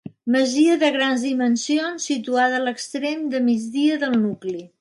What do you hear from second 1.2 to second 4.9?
dimensions, situada a l'extrem de migdia del nucli.